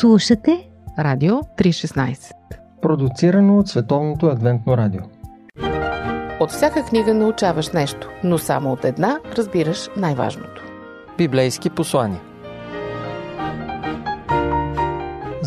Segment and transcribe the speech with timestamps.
[0.00, 2.32] Слушате Радио 316
[2.82, 5.00] Продуцирано от Световното адвентно радио.
[6.40, 10.62] От всяка книга научаваш нещо, но само от една разбираш най-важното.
[11.18, 12.20] Библейски послания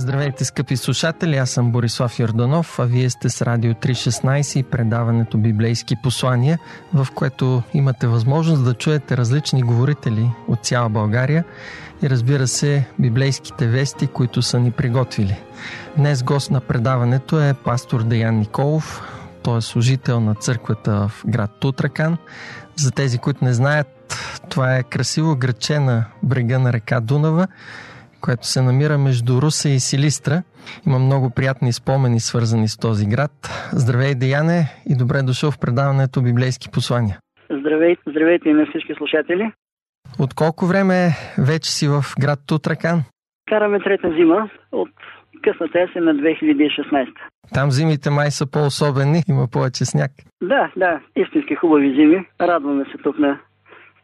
[0.09, 1.37] Здравейте, скъпи слушатели!
[1.37, 6.59] Аз съм Борислав Йорданов, а вие сте с Радио 316 и предаването Библейски послания,
[6.93, 11.43] в което имате възможност да чуете различни говорители от цяла България
[12.03, 15.39] и разбира се, библейските вести, които са ни приготвили.
[15.97, 19.01] Днес гост на предаването е пастор Деян Николов.
[19.43, 22.17] Той е служител на църквата в град Тутракан.
[22.75, 24.17] За тези, които не знаят,
[24.49, 27.47] това е красиво градче на брега на река Дунава,
[28.21, 30.43] което се намира между Руса и Силистра.
[30.87, 33.31] Има много приятни спомени, свързани с този град.
[33.73, 34.59] Здравей, Деяне,
[34.89, 37.17] и добре дошъл в предаването Библейски послания.
[37.51, 39.51] Здравейте, здравейте и на всички слушатели.
[40.19, 43.03] От колко време вече си в град Тутракан?
[43.49, 44.89] Караме трета зима от
[45.43, 47.07] късната есен на 2016.
[47.53, 50.11] Там зимите май са по-особени, има повече сняг.
[50.43, 52.25] Да, да, истински хубави зими.
[52.41, 53.39] Радваме се тук на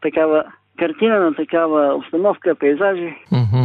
[0.02, 0.44] такава
[0.78, 3.14] картина, на такава обстановка, пейзажи.
[3.32, 3.62] Уху.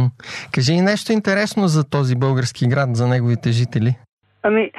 [0.54, 3.96] Кажи и нещо интересно за този български град, за неговите жители.
[4.42, 4.70] Ами,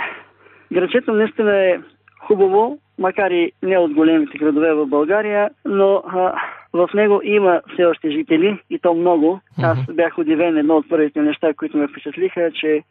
[0.74, 1.80] градчето наистина е
[2.28, 6.34] хубаво, макар и не от големите градове в България, но а,
[6.74, 9.40] в него има все още жители и то много.
[9.64, 10.58] Аз бях удивен.
[10.58, 12.84] Едно от първите неща, които ме впечатлиха, че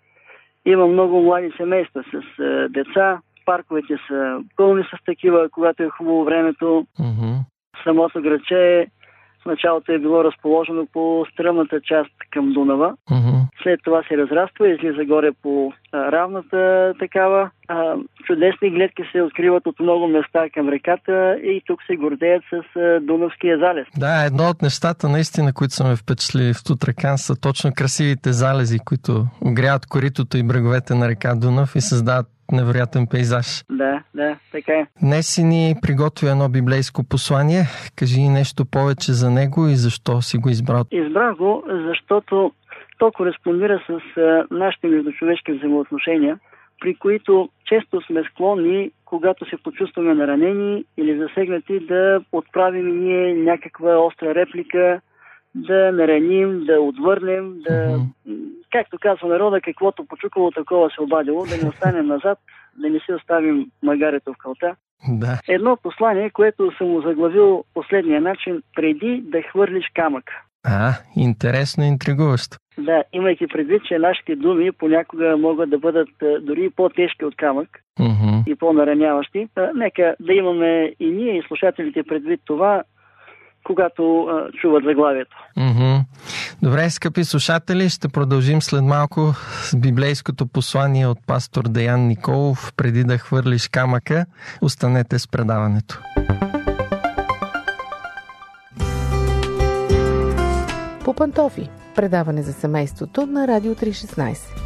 [0.65, 3.20] има много млади семейства с а, деца.
[3.47, 6.87] Парковете са пълни с такива, когато е хубаво времето.
[7.01, 7.27] Уху.
[7.85, 8.87] Самото градче
[9.43, 12.95] в началото е било разположено по стръмната част към Дунава.
[13.11, 13.37] Уху.
[13.62, 17.51] След това се разраства и излиза горе по а, равната такава.
[17.69, 17.95] А,
[18.27, 23.01] чудесни гледки се откриват от много места към реката и тук се гордеят с а,
[23.01, 23.87] Дунавския залез.
[23.98, 28.79] Да, едно от нещата наистина, които са ме впечатлили в Тутракан са точно красивите залези,
[28.79, 33.64] които огряват коритото и бреговете на река Дунав и създават невероятен пейзаж.
[33.70, 34.86] Да, да, така е.
[35.02, 37.63] Днес си ни приготви едно библейско послание.
[37.96, 40.85] Кажи ни нещо повече за него и защо си го избрал.
[40.90, 42.52] Избрах го, защото
[42.98, 44.01] то кореспондира с
[44.51, 46.39] нашите междучовешки взаимоотношения,
[46.80, 53.96] при които често сме склонни, когато се почувстваме наранени или засегнати, да отправим ние някаква
[53.96, 55.01] остра реплика,
[55.55, 57.89] да нараним, да отвърнем, да,
[58.27, 58.42] Мгм.
[58.73, 62.39] както казва народа, каквото почукало, такова се обадило, да не останем назад,
[62.77, 64.74] да не си оставим магарето в кълта.
[65.08, 65.40] Да.
[65.48, 70.24] Едно послание, което съм му заглавил последния начин, преди да хвърлиш камък.
[70.64, 72.57] А, интересно и интригуващо.
[72.79, 77.69] Да, имайки предвид, че нашите думи понякога могат да бъдат а, дори по-тежки от камък
[78.01, 78.42] Уху.
[78.46, 79.48] и по-нараняващи.
[79.57, 82.83] А, нека да имаме и ние и слушателите предвид това,
[83.64, 85.36] когато а, чуват заглавието.
[85.56, 85.96] Мгм.
[86.62, 92.72] Добре, скъпи слушатели, ще продължим след малко с библейското послание от пастор Деян Николов.
[92.77, 94.27] Преди да хвърлиш камъка,
[94.62, 96.01] останете с предаването.
[101.05, 101.68] По пантофи.
[101.96, 104.62] Предаване за семейството на Радио 316.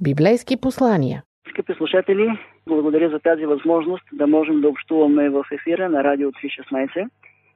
[0.00, 1.22] Библейски послания.
[1.50, 7.08] Скъпи слушатели, благодаря за тази възможност да можем да общуваме в ефира на Радио 316.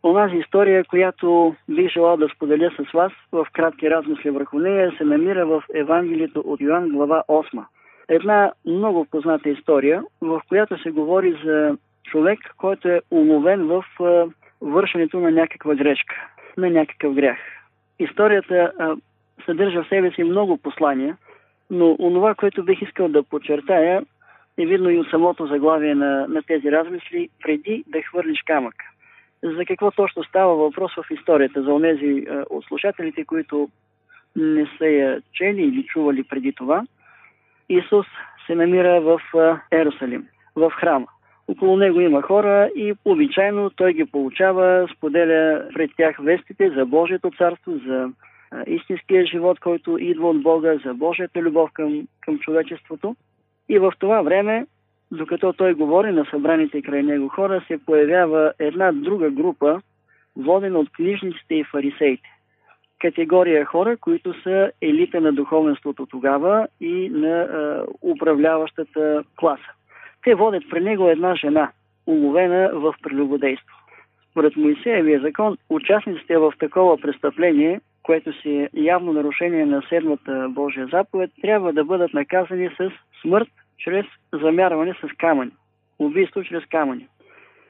[0.02, 5.04] Онази история, която бих желал да споделя с вас в кратки размисли върху нея, се
[5.04, 7.64] намира в Евангелието от Йоанн, глава 8.
[8.08, 13.84] Една много позната история, в която се говори за човек, който е уловен в
[14.60, 16.14] вършенето на някаква грешка,
[16.56, 17.38] на някакъв грях.
[17.98, 18.72] Историята
[19.44, 21.16] съдържа в себе си много послания,
[21.70, 24.02] но онова, което бих искал да подчертая,
[24.58, 28.74] е видно и от самото заглавие на, на тези размисли, преди да хвърлиш камък.
[29.42, 31.62] За какво точно става въпрос в историята?
[31.62, 33.68] За онези е, от слушателите, които
[34.36, 36.84] не са я чели или чували преди това.
[37.68, 38.06] Исус
[38.46, 39.20] се намира в
[39.72, 40.26] е, Ерусалим,
[40.56, 41.06] в храма.
[41.48, 47.30] Около него има хора и обичайно той ги получава, споделя пред тях вестите за Божието
[47.38, 48.10] царство, за
[48.50, 53.16] а, истинския живот, който идва от Бога, за Божията любов към, към човечеството.
[53.68, 54.66] И в това време,
[55.10, 59.80] докато той говори на събраните край него хора, се появява една друга група,
[60.36, 62.28] водена от книжниците и фарисеите.
[63.00, 69.70] Категория хора, които са елита на духовенството тогава и на а, управляващата класа.
[70.24, 71.70] Те водят при него една жена,
[72.06, 73.76] уловена в прелюбодейство.
[74.30, 80.87] Според Моисеевия закон, участниците в такова престъпление, което си е явно нарушение на седмата Божия
[80.87, 82.91] заповед, трябва да бъдат наказани с
[83.21, 85.51] смърт чрез замярване с камъни.
[85.99, 87.09] Убийство чрез камъни.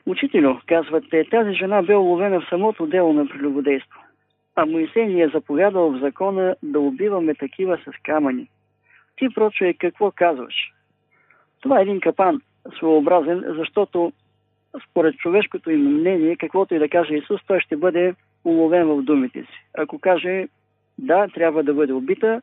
[0.06, 4.00] Учителю, казвате, тази жена бе уловена в самото дело на прелюбодейство.
[4.56, 8.48] А Моисей ни е заповядал в закона да убиваме такива с камъни.
[9.16, 10.54] Ти, проче, какво казваш?
[11.60, 12.40] Това е един капан,
[12.76, 14.12] своеобразен, защото
[14.90, 19.42] според човешкото им мнение, каквото и да каже Исус, той ще бъде уловен в думите
[19.42, 19.64] си.
[19.78, 20.48] Ако каже
[20.98, 22.42] да, трябва да бъде убита,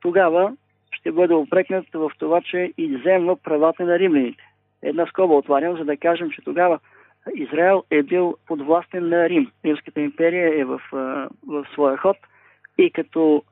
[0.00, 0.56] тогава
[0.92, 4.42] ще бъде опрекнат в това, че изземва правата на римляните.
[4.82, 6.78] Една скоба отварям, за да кажем, че тогава
[7.34, 9.50] Израел е бил подвластен на Рим.
[9.64, 10.80] Римската империя е в,
[11.46, 12.16] в своя ход
[12.78, 13.42] и като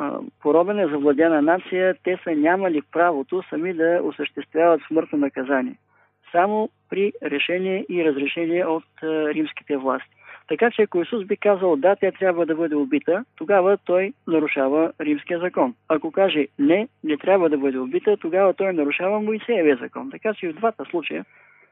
[0.42, 5.74] поробена завладена нация, те са нямали правото сами да осъществяват смъртно наказание.
[6.32, 10.16] Само при решение и разрешение от римските власти.
[10.48, 14.92] Така че ако Исус би казал да, тя трябва да бъде убита, тогава той нарушава
[15.00, 15.74] римския закон.
[15.88, 20.10] Ако каже не, не трябва да бъде убита, тогава той нарушава Моисеевия закон.
[20.10, 21.24] Така че в двата случая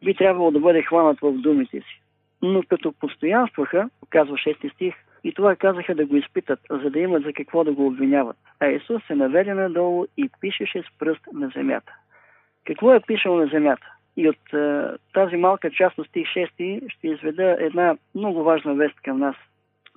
[0.05, 2.00] би трябвало да бъде хванат в думите си.
[2.43, 4.94] Но като постоянстваха, казва 6 стих,
[5.25, 8.37] и това казаха да го изпитат, за да имат за какво да го обвиняват.
[8.61, 11.93] А Исус се наведе надолу и пишеше с пръст на земята.
[12.65, 13.94] Какво е пишал на земята?
[14.17, 19.01] И от е, тази малка част от стих 6 ще изведа една много важна вест
[19.05, 19.37] към нас.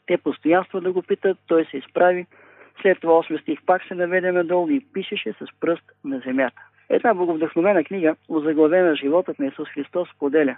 [0.06, 2.26] Те постоянства да го питат, той се изправи.
[2.82, 6.62] След това 8 стих пак се наведе надолу и пишеше с пръст на земята.
[6.90, 10.58] Една боговдъхновена книга, озаглавена животът на Исус Христос, поделя.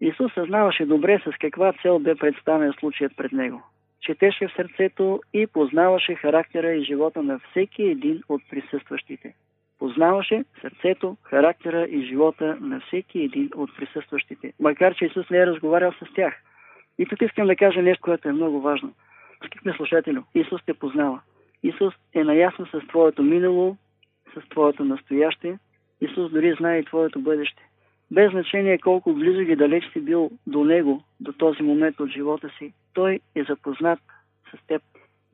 [0.00, 3.62] Исус съзнаваше добре с каква цел бе представен случаят пред него.
[4.00, 9.34] Четеше в сърцето и познаваше характера и живота на всеки един от присъстващите.
[9.78, 15.46] Познаваше сърцето, характера и живота на всеки един от присъстващите, макар че Исус не е
[15.46, 16.34] разговарял с тях.
[16.98, 18.92] И тук искам да кажа нещо, което е много важно.
[19.46, 21.20] Скипне слушателю, Исус те познава.
[21.62, 23.76] Исус е наясно с твоето минало,
[24.34, 25.58] с твоето настояще.
[26.00, 27.62] Исус дори знае и твоето бъдеще.
[28.10, 32.50] Без значение колко близо или далеч си бил до Него, до този момент от живота
[32.58, 33.98] си, Той е запознат
[34.50, 34.82] с теб.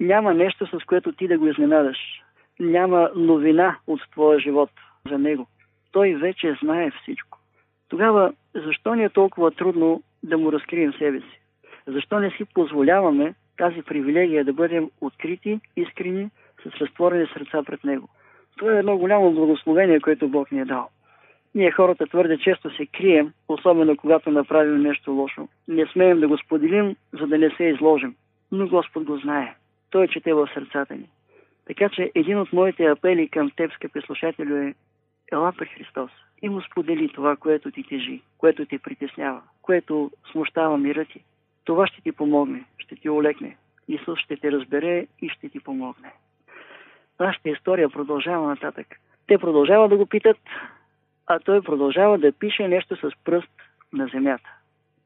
[0.01, 1.99] Няма нещо, с което ти да го изненадаш
[2.61, 4.71] няма новина от твоя живот
[5.11, 5.47] за него.
[5.93, 7.39] Той вече знае всичко.
[7.89, 11.41] Тогава, защо ни е толкова трудно да му разкрием себе си?
[11.87, 16.31] Защо не си позволяваме тази привилегия да бъдем открити, искрени,
[16.63, 18.09] с разтворени сърца пред него?
[18.57, 20.89] Това е едно голямо благословение, което Бог ни е дал.
[21.55, 25.49] Ние хората твърде често се крием, особено когато направим нещо лошо.
[25.69, 28.15] Не смеем да го споделим, за да не се изложим.
[28.53, 29.55] Но Господ го знае.
[29.91, 31.09] Той чете в сърцата ни.
[31.67, 34.75] Така че един от моите апели към теб, скъпи слушателю, е
[35.33, 36.11] ела при Христос
[36.43, 41.25] и му сподели това, което ти тежи, което ти притеснява, което смущава мира ти.
[41.65, 43.57] Това ще ти помогне, ще ти олекне.
[43.89, 46.13] Исус ще те разбере и ще ти помогне.
[47.21, 48.87] Нашата история продължава нататък.
[49.27, 50.39] Те продължават да го питат,
[51.27, 53.63] а той продължава да пише нещо с пръст
[53.93, 54.51] на земята.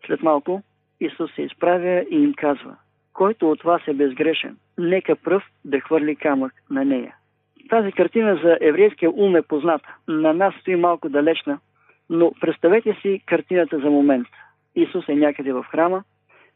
[0.06, 0.62] След малко
[1.00, 2.76] Исус се изправя и им казва–
[3.18, 7.14] който от вас е безгрешен, нека пръв да хвърли камък на нея.
[7.68, 9.96] Тази картина за еврейския ум е позната.
[10.08, 11.58] На нас стои малко далечна,
[12.10, 14.28] но представете си картината за момент.
[14.74, 16.02] Исус е някъде в храма,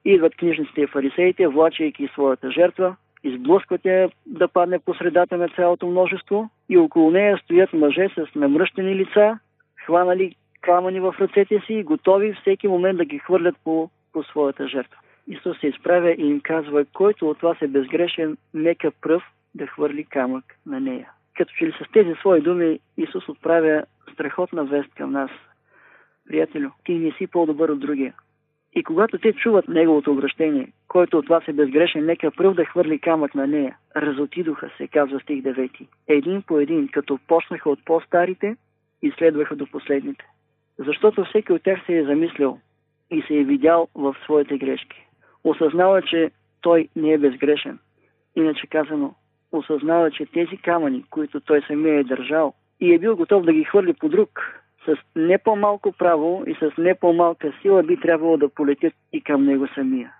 [0.04, 5.86] идват книжниците и фарисеите, влачайки своята жертва, изблъскват я да падне по средата на цялото
[5.86, 9.38] множество и около нея стоят мъже с намръщени лица,
[9.84, 14.98] хванали камъни в ръцете си, готови всеки момент да ги хвърлят по, по своята жертва.
[15.26, 19.22] Исус се изправя и им казва, който от вас е безгрешен, нека пръв
[19.54, 21.10] да хвърли камък на нея.
[21.36, 25.30] Като че ли с тези свои думи Исус отправя страхотна вест към нас.
[26.28, 28.14] Приятелю, ти не си по-добър от другия.
[28.74, 32.98] И когато те чуват неговото обращение, който от вас е безгрешен, нека пръв да хвърли
[32.98, 33.76] камък на нея.
[33.96, 35.86] Разотидоха се, казва стих 9.
[36.08, 38.56] Един по един, като почнаха от по-старите
[39.02, 40.24] и следваха до последните.
[40.78, 42.58] Защото всеки от тях се е замислял
[43.10, 45.06] и се е видял в своите грешки
[45.44, 46.30] осъзнава, че
[46.60, 47.78] той не е безгрешен.
[48.36, 49.14] Иначе казано,
[49.52, 53.64] осъзнава, че тези камъни, които той самия е държал и е бил готов да ги
[53.64, 58.48] хвърли по друг, с не по-малко право и с не по-малка сила би трябвало да
[58.48, 60.12] полетят и към него самия.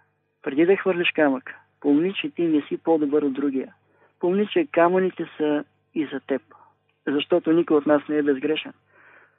[0.43, 3.75] Преди да хвърлиш камък, помни, че ти не си по-добър от другия.
[4.21, 5.65] Помни, че камъните са
[5.95, 6.43] и за теб,
[7.07, 8.73] защото никой от нас не е безгрешен.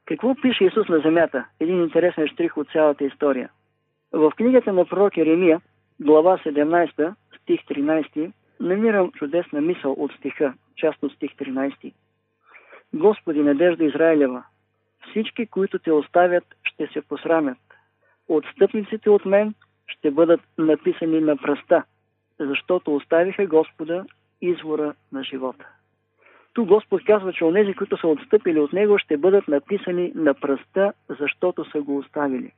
[0.05, 1.45] Какво пише Исус на земята?
[1.59, 3.49] Един интересен штрих от цялата история.
[4.11, 5.61] В книгата на пророк Еремия
[6.03, 11.93] глава 17, стих 13, намирам чудесна мисъл от стиха, част от стих 13.
[12.93, 14.43] Господи, надежда Израилева,
[15.09, 17.57] всички, които те оставят, ще се посрамят.
[18.27, 19.53] Отстъпниците от мен
[19.87, 21.83] ще бъдат написани на пръста,
[22.39, 24.05] защото оставиха Господа
[24.41, 25.67] извора на живота.
[26.53, 30.93] Ту Господ казва, че онези, които са отстъпили от Него, ще бъдат написани на пръста,
[31.09, 32.51] защото са го оставили.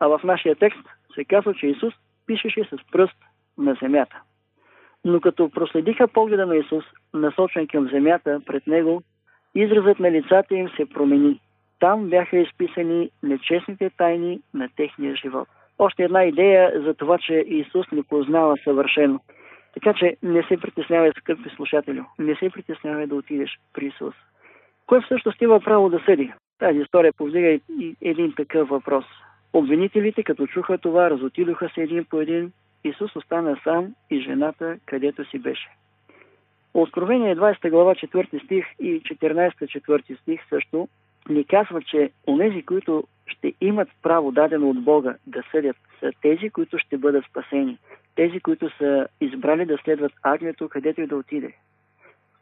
[0.00, 1.94] А в нашия текст се казва, че Исус
[2.28, 3.16] пишеше с пръст
[3.58, 4.16] на земята.
[5.04, 9.02] Но като проследиха погледа на Исус, насочен към земята пред него,
[9.54, 11.40] изразът на лицата им се промени.
[11.80, 15.48] Там бяха изписани нечестните тайни на техния живот.
[15.78, 19.20] Още една идея за това, че Исус не познава съвършено.
[19.74, 22.02] Така че не се притеснявай, скъпи слушателю.
[22.18, 24.14] Не се притеснявай да отидеш при Исус.
[24.86, 26.32] Кой всъщност има право да съди?
[26.58, 29.04] Тази история повдига и един такъв въпрос.
[29.52, 32.52] Обвинителите, като чуха това, разотидоха се един по един.
[32.84, 35.68] Исус остана сам и жената, където си беше.
[36.74, 40.88] Откровение 20 глава 4 стих и 14 4 стих също
[41.28, 46.50] ни казва, че онези, които ще имат право дадено от Бога да съдят, са тези,
[46.50, 47.78] които ще бъдат спасени.
[48.14, 51.52] Тези, които са избрали да следват агнето, където и да отиде.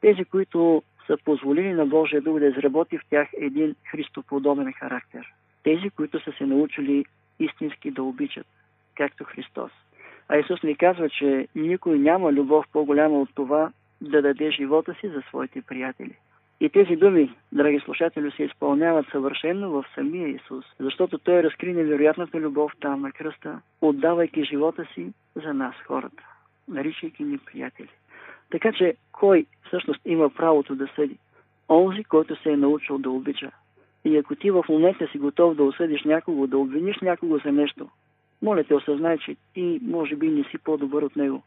[0.01, 5.33] Тези, които са позволили на Божия дух да изработи в тях един христоподобен характер.
[5.67, 7.05] Тези, които са се научили
[7.39, 8.47] истински да обичат,
[8.95, 9.71] както Христос.
[10.29, 15.09] А Исус ни казва, че никой няма любов по-голяма от това да даде живота си
[15.09, 16.15] за своите приятели.
[16.61, 22.41] И тези думи, драги слушатели, се изпълняват съвършено в самия Исус, защото Той разкри невероятната
[22.41, 26.23] любов там на кръста, отдавайки живота си за нас, хората,
[26.69, 27.91] наричайки ни приятели.
[28.51, 31.19] Така че, кой всъщност има правото да съди?
[31.69, 33.51] Онзи, който се е научил да обича.
[34.07, 37.89] И ако ти в момента си готов да осъдиш някого, да обвиниш някого за нещо,
[38.43, 41.43] моля те осъзнай, че ти може би не си по-добър от него.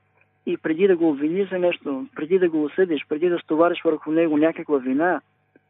[0.45, 4.11] И преди да го обвиниш за нещо, преди да го осъдиш, преди да стовариш върху
[4.11, 5.21] него някаква вина,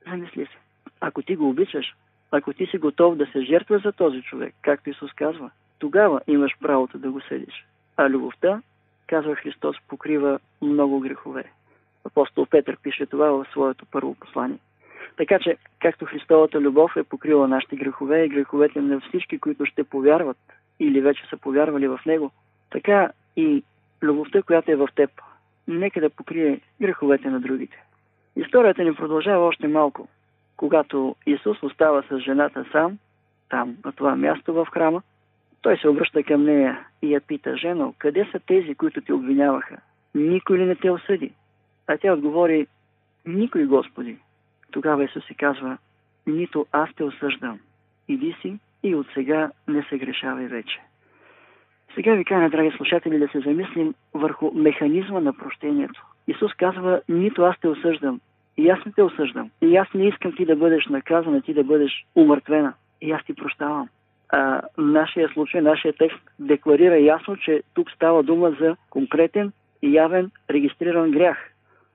[0.09, 0.57] замисли се.
[1.01, 1.95] Ако ти го обичаш,
[2.31, 6.51] ако ти си готов да се жертва за този човек, както Исус казва, тогава имаш
[6.61, 7.65] правото да го съдиш.
[7.97, 8.61] А любовта,
[9.07, 11.43] казва Христос, покрива много грехове.
[12.05, 14.59] Апостол Петър пише това в своето първо послание.
[15.17, 19.83] Така че, както Христовата любов е покрила нашите грехове и греховете на всички, които ще
[19.83, 20.37] повярват
[20.79, 22.31] или вече са повярвали в Него,
[22.69, 23.63] така и
[24.03, 25.09] любовта, която е в теб,
[25.67, 27.83] нека да покрие греховете на другите.
[28.35, 30.07] Историята ни продължава още малко.
[30.57, 32.97] Когато Исус остава с жената сам,
[33.49, 35.01] там, на това място в храма,
[35.61, 39.77] той се обръща към нея и я пита, жено, къде са тези, които те обвиняваха?
[40.15, 41.31] Никой ли не те осъди?
[41.87, 42.67] А тя отговори,
[43.25, 44.17] никой, Господи.
[44.71, 45.77] Тогава Исус си казва,
[46.27, 47.59] нито аз те осъждам.
[48.07, 50.79] Иди си и от сега не се грешавай вече.
[51.95, 56.05] Сега ви кажа, драги слушатели, да се замислим върху механизма на прощението.
[56.27, 58.19] Исус казва, нито аз те осъждам.
[58.57, 59.49] И аз не те осъждам.
[59.61, 62.73] И аз не искам ти да бъдеш наказана, ти да бъдеш умъртвена.
[63.01, 63.89] И аз ти прощавам.
[64.29, 70.31] А, нашия случай, нашия текст декларира ясно, че тук става дума за конкретен и явен
[70.49, 71.37] регистриран грях,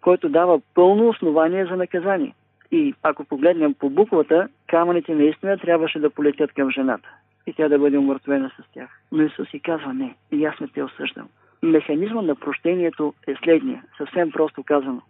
[0.00, 2.34] който дава пълно основание за наказание.
[2.74, 7.08] И ако погледнем по буквата, камъните наистина трябваше да полетят към жената
[7.46, 9.00] и тя да бъде умъртвена с тях.
[9.12, 11.28] Но Исус си казва не, и аз не те осъждам.
[11.62, 15.02] Механизма на прощението е следния, съвсем просто казано.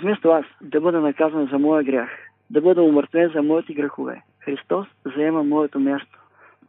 [0.00, 2.10] Вместо аз да бъда наказан за моя грях,
[2.50, 6.18] да бъда умъртвен за моите грехове, Христос заема моето място.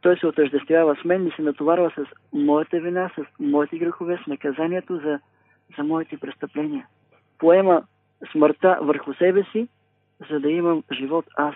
[0.02, 4.28] Той се отъждествява с мен и се натоварва с моята вина, с моите грехове, с
[4.28, 5.20] наказанието за,
[5.78, 6.86] за моите престъпления.
[7.40, 7.84] Поема
[8.32, 9.68] смъртта върху себе си,
[10.30, 11.56] за да имам живот аз.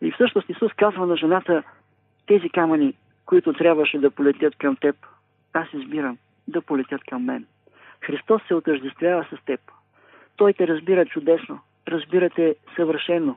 [0.00, 1.62] И всъщност Исус казва на жената,
[2.26, 2.94] тези камъни,
[3.26, 4.96] които трябваше да полетят към теб,
[5.52, 7.46] аз избирам да полетят към мен.
[8.00, 9.60] Христос се отъждествява с теб.
[10.36, 13.36] Той те разбира чудесно, разбирате съвършено,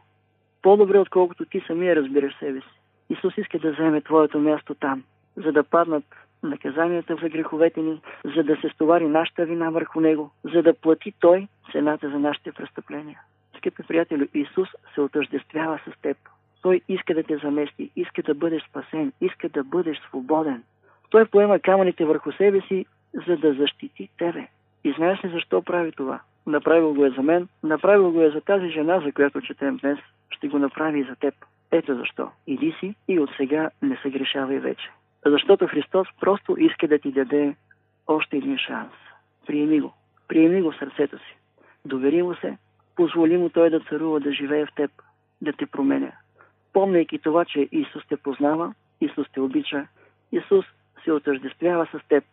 [0.61, 2.79] по-добре отколкото ти самия разбираш себе си.
[3.09, 5.03] Исус иска да вземе твоето място там,
[5.37, 6.03] за да паднат
[6.43, 8.01] наказанията за греховете ни,
[8.35, 12.51] за да се стовари нашата вина върху Него, за да плати Той цената за нашите
[12.51, 13.19] престъпления.
[13.65, 16.17] Скъпи приятели, Исус се отъждествява с теб.
[16.61, 20.63] Той иска да те замести, иска да бъдеш спасен, иска да бъдеш свободен.
[21.09, 22.85] Той поема камъните върху себе си,
[23.27, 24.47] за да защити тебе.
[24.83, 26.19] И знаеш ли защо прави това?
[26.47, 29.99] Направил го е за мен, направил го е за тази жена, за която четем днес.
[30.29, 31.33] Ще го направи и за теб.
[31.71, 32.31] Ето защо.
[32.47, 34.89] Иди си и от сега не се грешавай вече.
[35.25, 37.55] Защото Христос просто иска да ти даде
[38.07, 38.93] още един шанс.
[39.47, 39.93] Приеми го.
[40.27, 41.37] Приеми го в сърцето си.
[41.85, 42.57] Довери му се.
[42.95, 44.91] Позволи му той да царува, да живее в теб,
[45.41, 46.11] да те променя
[46.75, 49.87] помняйки това, че Исус те познава, Исус те обича,
[50.31, 50.65] Исус
[51.03, 52.23] се отъждествява с теб.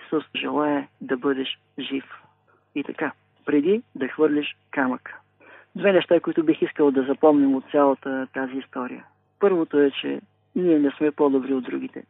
[0.00, 2.04] Исус желая да бъдеш жив.
[2.74, 3.12] И така,
[3.46, 5.14] преди да хвърлиш камък.
[5.76, 9.04] Две неща, които бих искал да запомним от цялата тази история.
[9.40, 10.20] Първото е, че
[10.56, 12.04] ние не сме по-добри от другите.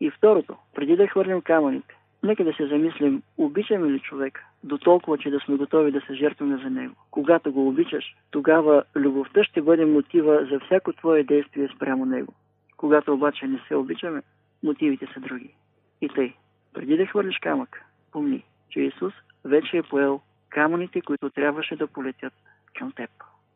[0.00, 5.18] И второто, преди да хвърлим камъните, Нека да се замислим, обичаме ли човек до толкова,
[5.18, 6.94] че да сме готови да се жертваме за него.
[7.10, 12.32] Когато го обичаш, тогава любовта ще бъде мотива за всяко твое действие спрямо него.
[12.76, 14.22] Когато обаче не се обичаме,
[14.62, 15.54] мотивите са други.
[16.00, 16.32] И тъй,
[16.74, 19.12] преди да хвърлиш камък, помни, че Исус
[19.44, 22.32] вече е поел камъните, които трябваше да полетят
[22.78, 23.10] към теб.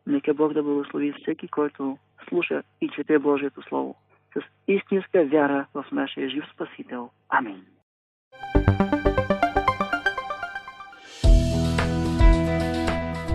[0.07, 1.99] Нека Бог да благослови всеки, който
[2.29, 3.97] слуша и чете Божието Слово
[4.35, 7.11] с истинска вяра в нашия жив Спасител.
[7.29, 7.76] Амин.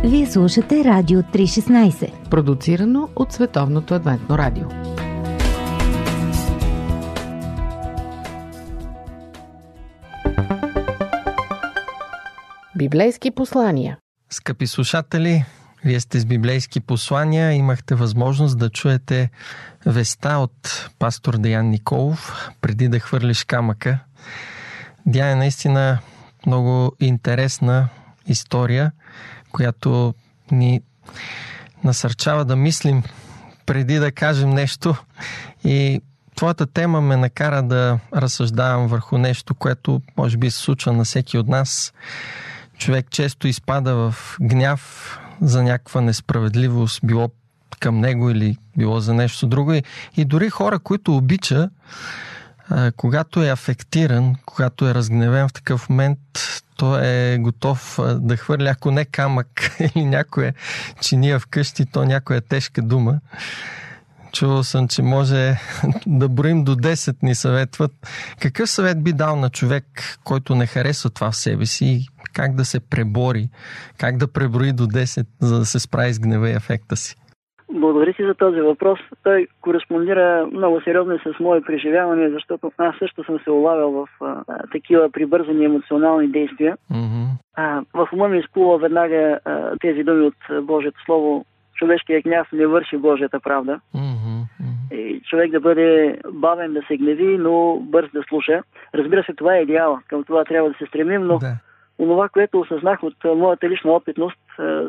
[0.03, 4.67] Вие слушате Радио 316, продуцирано от Световното адвентно радио.
[12.77, 13.97] Библейски послания
[14.29, 15.45] Скъпи слушатели,
[15.85, 17.51] вие сте с библейски послания.
[17.51, 19.29] Имахте възможност да чуете
[19.85, 23.99] веста от пастор Деян Николов преди да хвърлиш камъка.
[25.13, 25.99] Тя е наистина
[26.45, 27.89] много интересна
[28.27, 28.91] история,
[29.51, 30.13] която
[30.51, 30.81] ни
[31.83, 33.03] насърчава да мислим
[33.65, 34.95] преди да кажем нещо.
[35.63, 36.01] И
[36.35, 41.37] твоята тема ме накара да разсъждавам върху нещо, което може би се случва на всеки
[41.37, 41.93] от нас.
[42.77, 47.29] Човек често изпада в гняв за някаква несправедливост, било
[47.79, 49.73] към него или било за нещо друго.
[50.17, 51.69] И, дори хора, които обича,
[52.95, 56.19] когато е афектиран, когато е разгневен в такъв момент,
[56.81, 59.47] той е готов да хвърля, ако не камък
[59.79, 60.53] или някоя
[61.01, 63.19] чиния вкъщи, то някоя тежка дума.
[64.33, 65.57] Чувал съм, че може
[66.07, 67.91] да броим до 10 ни съветват.
[68.39, 69.85] Какъв съвет би дал на човек,
[70.23, 72.07] който не харесва това в себе си?
[72.33, 73.49] Как да се пребори?
[73.97, 77.15] Как да преброи до 10, за да се справи с гнева и ефекта си?
[77.73, 78.99] Благодаря си за този въпрос.
[79.23, 84.43] Той кореспондира много сериозно с мои преживявания, защото аз също съм се улавял в а,
[84.71, 86.77] такива прибързани емоционални действия.
[86.91, 87.27] Mm-hmm.
[87.55, 91.45] А, в ума ми изплува веднага а, тези думи от Божието Слово.
[91.75, 93.79] Човешкият гняв не върши Божията правда.
[93.95, 94.95] Mm-hmm.
[94.95, 98.63] И човек да бъде бавен да се гневи, но бърз да слуша.
[98.95, 99.99] Разбира се, това е идеала.
[100.07, 101.55] Към това трябва да се стремим, но Да.
[102.01, 104.39] Онова, което осъзнах от моята лична опитност,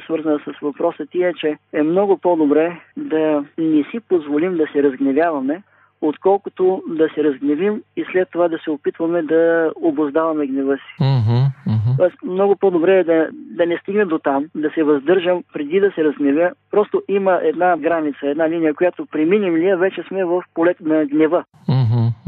[0.04, 4.82] свързана с въпроса ти, е, че е много по-добре да не си позволим да се
[4.82, 5.62] разгневяваме,
[6.02, 11.02] отколкото да се разгневим и след това да се опитваме да обоздаваме гнева си.
[11.02, 11.46] Mm-hmm.
[11.68, 11.96] Mm-hmm.
[11.98, 15.90] Тоест, много по-добре е да, да не стигне до там, да се въздържам преди да
[15.90, 16.50] се разгневя.
[16.70, 21.44] Просто има една граница, една линия, която преминем ли, вече сме в полет на гнева.
[21.68, 22.21] Mm-hmm.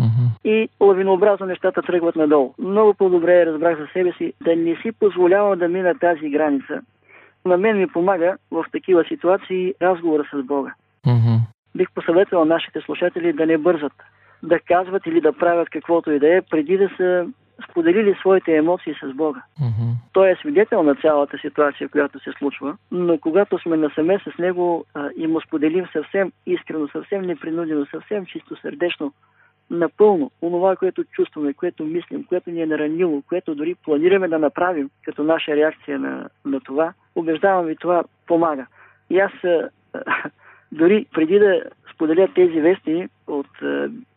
[0.44, 2.54] И лавинообразно нещата тръгват надолу.
[2.58, 6.80] Много по-добре разбрах за себе си да не си позволявам да мина тази граница.
[7.44, 10.74] На мен ми помага в такива ситуации разговора с Бога.
[11.06, 11.38] Mm-hmm.
[11.76, 13.92] Бих посъветвал нашите слушатели да не бързат,
[14.42, 17.26] да казват или да правят каквото и да е, преди да са
[17.70, 19.42] споделили своите емоции с Бога.
[19.60, 19.92] Mm-hmm.
[20.12, 24.84] Той е свидетел на цялата ситуация, която се случва, но когато сме насаме с него
[24.94, 29.12] а, и му споделим съвсем искрено, съвсем непринудено, съвсем чисто сърдечно,
[29.70, 34.90] напълно онова, което чувстваме, което мислим, което ни е наранило, което дори планираме да направим
[35.04, 38.66] като наша реакция на, на това, убеждавам ви, това помага.
[39.10, 39.32] И аз
[40.72, 41.62] дори преди да
[41.94, 43.46] споделя тези вести от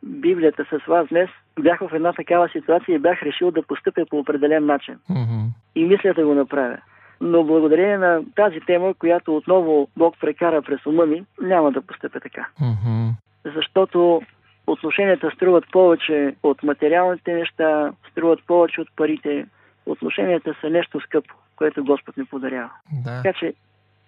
[0.04, 1.30] Библията с вас днес,
[1.60, 4.96] бях в една такава ситуация и бях решил да постъпя по определен начин.
[5.10, 5.46] Mm-hmm.
[5.76, 6.78] И мисля да го направя.
[7.22, 12.20] Но благодарение на тази тема, която отново Бог прекара през ума ми, няма да постъпя
[12.20, 12.48] така.
[12.62, 13.10] Mm-hmm.
[13.56, 14.22] Защото
[14.68, 19.46] отношенията струват повече от материалните неща, струват повече от парите.
[19.86, 22.70] Отношенията са нещо скъпо, което Господ ни подарява.
[23.06, 23.22] Да.
[23.24, 23.54] Така че,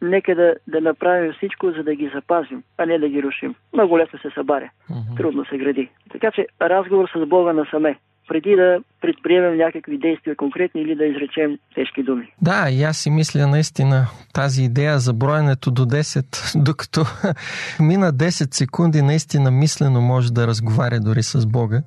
[0.01, 3.55] нека да, да направим всичко, за да ги запазим, а не да ги рушим.
[3.73, 5.17] Много лесно се събаря, Mm-hmm.
[5.17, 5.89] трудно се гради.
[6.11, 7.97] Така че, разговор с Бога насаме,
[8.29, 12.33] преди да предприемем някакви действия конкретни или да изречем тежки думи.
[12.41, 17.05] Да, и аз си мисля наистина тази идея за броенето до 10, докато
[17.79, 21.81] мина 10 секунди, наистина мислено може да разговаря дори с Бога,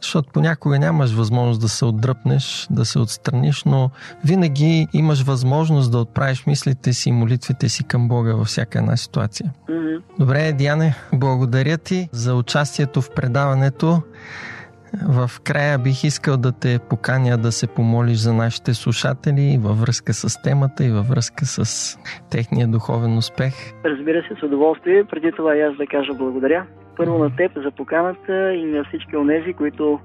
[0.00, 3.90] защото понякога нямаш възможност да се отдръпнеш, да се отстраниш, но
[4.24, 8.96] винаги имаш възможност да отправиш мислите си и молитвите си към Бога във всяка една
[8.96, 9.52] ситуация.
[9.70, 9.96] Мгм.
[10.18, 14.02] Добре, Диане, благодаря ти за участието в предаването.
[15.08, 20.12] В края бих искал да те поканя да се помолиш за нашите слушатели във връзка
[20.14, 21.98] с темата и във връзка с
[22.30, 23.54] техния духовен успех.
[23.84, 25.04] Разбира се, с удоволствие.
[25.04, 26.66] Преди това и аз да кажа благодаря.
[26.96, 30.00] Първо на теб за поканата и на всички онези, които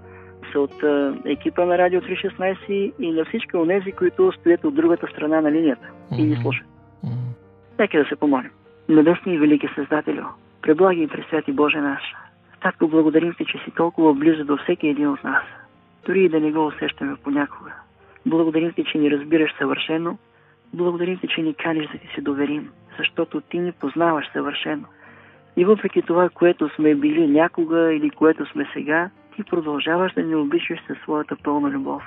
[0.52, 0.84] са от
[1.26, 5.88] екипа на Радио 316 и на всички онези, които стоят от другата страна на линията
[6.18, 6.66] и ни слушат.
[7.80, 8.52] Нека да се помолим.
[8.90, 10.24] Небесни и велики Създателю,
[10.62, 12.02] преблаги и пресвяти Боже наш.
[12.64, 15.44] Татко, благодарим ти, че си толкова близо до всеки един от нас,
[16.06, 17.72] дори и да не го усещаме понякога.
[18.26, 20.18] Благодарим ти, че ни разбираш съвършено.
[20.74, 24.84] Благодарим ти, че ни каниш да ти се доверим, защото ти ни познаваш съвършено.
[25.58, 30.36] И въпреки това, което сме били някога или което сме сега, ти продължаваш да ни
[30.36, 32.04] обичаш със своята пълна любов.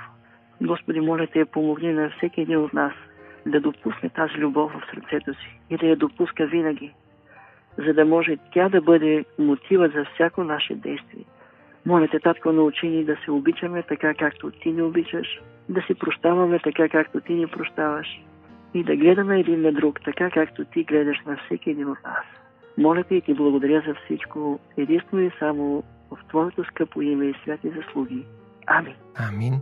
[0.61, 2.93] Господи, моля те, помогни на всеки един от нас
[3.45, 6.93] да допусне тази любов в сърцето си и да я допуска винаги,
[7.77, 11.25] за да може тя да бъде мотивът за всяко наше действие.
[11.85, 15.93] Моля те, татко, научи ни да се обичаме така, както ти ни обичаш, да си
[15.93, 18.07] прощаваме така, както ти ни прощаваш
[18.73, 22.25] и да гледаме един на друг така, както ти гледаш на всеки един от нас.
[22.77, 27.33] Моля те и ти благодаря за всичко, единствено и само в Твоето скъпо име и
[27.43, 28.25] святи заслуги.
[28.67, 28.95] Амин.
[29.29, 29.61] Амин.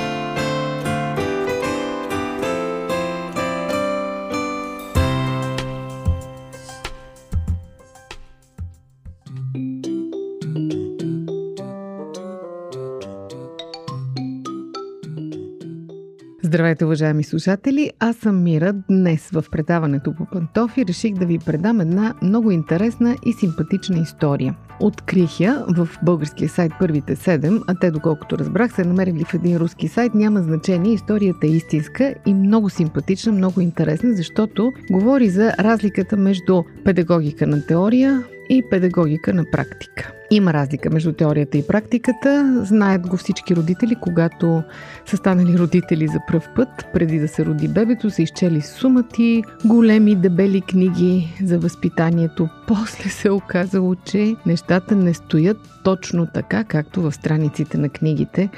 [16.51, 17.91] Здравейте, уважаеми слушатели!
[17.99, 18.73] Аз съм Мира.
[18.89, 24.55] Днес в предаването по пантофи реших да ви предам една много интересна и симпатична история.
[24.79, 29.57] Открих я в българския сайт Първите 7, а те, доколкото разбрах, се намерили в един
[29.57, 30.13] руски сайт.
[30.15, 36.63] Няма значение, историята е истинска и много симпатична, много интересна, защото говори за разликата между
[36.85, 40.11] педагогика на теория и педагогика на практика.
[40.31, 42.61] Има разлика между теорията и практиката.
[42.65, 44.63] Знаят го всички родители, когато
[45.05, 50.15] са станали родители за пръв път, преди да се роди бебето, са изчели сумати, големи
[50.15, 52.49] дебели книги за възпитанието.
[52.67, 58.49] После се е оказало, че нещата не стоят точно така, както в страниците на книгите.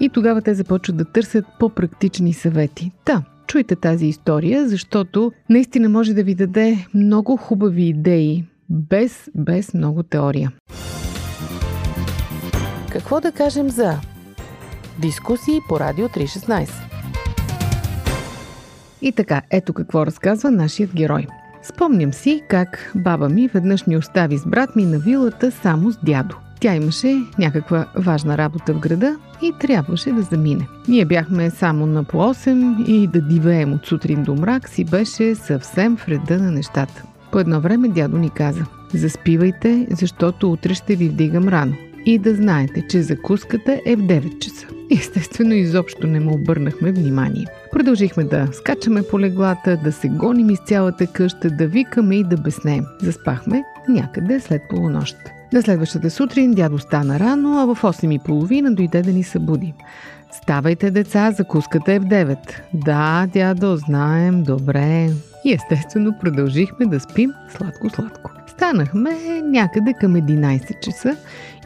[0.00, 2.92] И тогава те започват да търсят по-практични съвети.
[3.04, 9.74] Та, чуйте тази история, защото наистина може да ви даде много хубави идеи, без, без
[9.74, 10.52] много теория.
[12.92, 13.94] Какво да кажем за
[14.98, 16.70] дискусии по Радио 316?
[19.02, 21.26] И така, ето какво разказва нашият герой.
[21.62, 25.98] Спомням си как баба ми веднъж ни остави с брат ми на вилата само с
[26.04, 26.36] дядо.
[26.60, 30.68] Тя имаше някаква важна работа в града и трябваше да замине.
[30.88, 35.34] Ние бяхме само на по 8 и да дивеем от сутрин до мрак си беше
[35.34, 37.02] съвсем в реда на нещата.
[37.32, 38.64] По едно време дядо ни каза
[38.94, 41.74] Заспивайте, защото утре ще ви вдигам рано.
[42.06, 44.66] И да знаете, че закуската е в 9 часа.
[44.90, 47.46] Естествено, изобщо не му обърнахме внимание.
[47.72, 52.36] Продължихме да скачаме по леглата, да се гоним из цялата къща, да викаме и да
[52.36, 52.84] безнеем.
[53.02, 55.16] Заспахме някъде след полунощ.
[55.52, 59.74] На следващата сутрин дядо стана рано, а в 8.30 дойде да ни събуди.
[60.42, 62.36] Ставайте, деца, закуската е в 9.
[62.74, 65.10] Да, дядо, знаем, добре.
[65.44, 68.30] И естествено продължихме да спим сладко-сладко.
[68.46, 71.16] Станахме някъде към 11 часа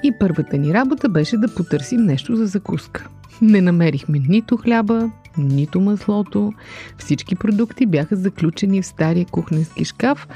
[0.02, 3.08] и първата ни работа беше да потърсим нещо за закуска.
[3.42, 6.52] Не намерихме нито хляба, нито маслото.
[6.98, 10.28] Всички продукти бяха заключени в стария кухненски шкаф,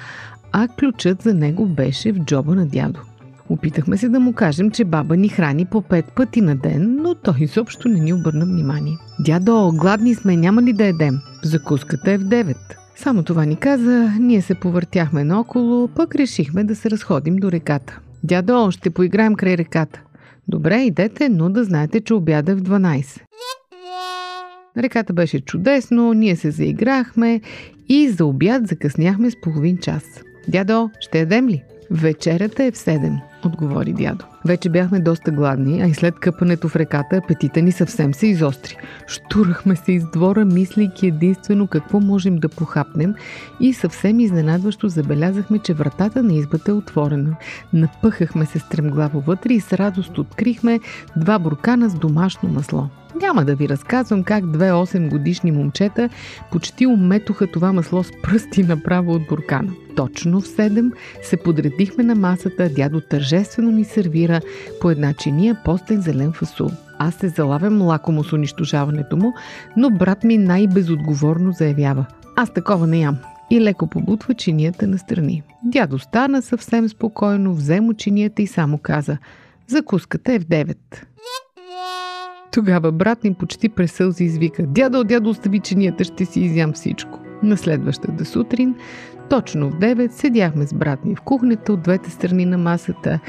[0.53, 3.01] а ключът за него беше в джоба на дядо.
[3.48, 7.14] Опитахме се да му кажем, че баба ни храни по пет пъти на ден, но
[7.14, 8.96] той изобщо не ни обърна внимание.
[9.20, 11.20] Дядо, гладни сме, няма ли да едем?
[11.44, 12.57] Закуската е в 9.
[13.02, 18.00] Само това ни каза, ние се повъртяхме наоколо, пък решихме да се разходим до реката.
[18.24, 20.02] Дядо, ще поиграем край реката.
[20.48, 23.20] Добре, идете, но да знаете, че обяда в 12.
[24.76, 27.40] Реката беше чудесно, ние се заиграхме
[27.88, 30.04] и за обяд закъсняхме с половин час.
[30.48, 31.62] Дядо, ще едем ли?
[31.90, 34.24] Вечерята е в 7, отговори дядо.
[34.44, 38.77] Вече бяхме доста гладни, а и след къпането в реката апетита ни съвсем се изостри.
[39.07, 43.14] Штурахме се из двора, мислейки единствено какво можем да похапнем
[43.61, 47.37] и съвсем изненадващо забелязахме, че вратата на избата е отворена.
[47.72, 50.81] Напъхахме се стремглаво вътре и с радост открихме
[51.16, 52.88] два буркана с домашно масло.
[53.22, 56.09] Няма да ви разказвам как две 8 годишни момчета
[56.53, 59.72] почти уметоха това масло с пръсти направо от буркана.
[59.98, 64.40] Точно в 7 се подредихме на масата, дядо тържествено ни сервира
[64.80, 66.70] по една чиния постен зелен фасул.
[66.98, 69.32] Аз се залавям лакомо с унищожаването му,
[69.76, 72.06] но брат ми най-безотговорно заявява.
[72.37, 73.16] Аз такова не ям
[73.50, 75.42] и леко побутва чинията на страни.
[75.64, 79.18] Дядо стана съвсем спокойно, взе му чинията и само каза
[79.66, 80.76] Закуската е в 9.
[82.52, 87.27] Тогава брат ми почти през сълзи извика Дядо, дядо, остави чинията, ще си изям всичко.
[87.42, 88.74] На следващата сутрин,
[89.31, 93.20] точно в 9, седяхме с брат ми в кухнята от двете страни на масата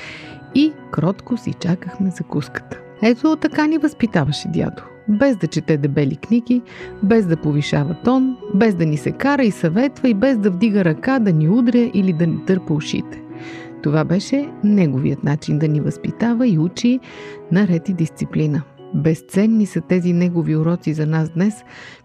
[0.55, 2.79] и кротко си чакахме закуската.
[3.01, 4.83] Ето така ни възпитаваше дядо.
[5.09, 6.61] Без да чете дебели книги,
[7.03, 10.85] без да повишава тон, без да ни се кара и съветва и без да вдига
[10.85, 13.21] ръка да ни удря или да ни търпа ушите.
[13.83, 16.99] Това беше неговият начин да ни възпитава и учи
[17.51, 18.61] наред и дисциплина.
[18.93, 21.53] Безценни са тези негови уроци за нас днес,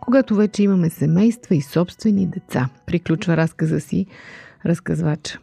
[0.01, 2.69] когато вече имаме семейства и собствени деца.
[2.87, 4.07] Приключва разказа си
[4.67, 5.39] разказвача.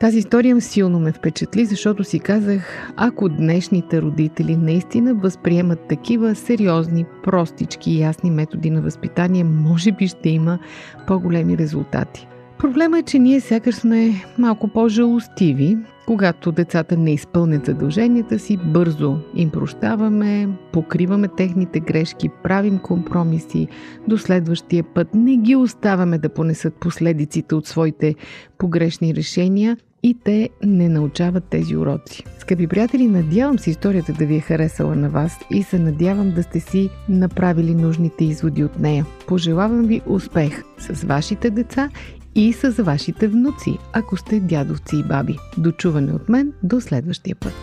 [0.00, 7.04] Тази история силно ме впечатли, защото си казах, ако днешните родители наистина възприемат такива сериозни,
[7.22, 10.58] простички и ясни методи на възпитание, може би ще има
[11.06, 12.28] по-големи резултати.
[12.58, 19.18] Проблема е, че ние сякаш сме малко по-жалостиви, когато децата не изпълнят задълженията си, бързо
[19.34, 23.68] им прощаваме, покриваме техните грешки, правим компромиси
[24.08, 28.14] до следващия път, не ги оставяме да понесат последиците от своите
[28.58, 32.24] погрешни решения и те не научават тези уроци.
[32.38, 36.42] Скъпи приятели, надявам се историята да ви е харесала на вас и се надявам да
[36.42, 39.06] сте си направили нужните изводи от нея.
[39.26, 41.90] Пожелавам ви успех с вашите деца
[42.34, 45.38] и с вашите внуци, ако сте дядовци и баби.
[45.58, 47.54] Дочуване от мен до следващия път.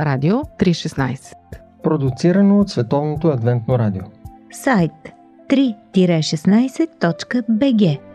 [0.00, 1.32] Радио 316
[1.82, 4.02] Продуцирано от Световното адвентно радио
[4.52, 4.92] Сайт
[5.48, 8.07] 3-16.bg